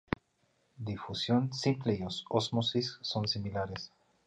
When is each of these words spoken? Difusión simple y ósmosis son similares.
Difusión 0.79 1.53
simple 1.53 1.93
y 1.93 2.01
ósmosis 2.31 2.97
son 3.03 3.27
similares. 3.27 3.91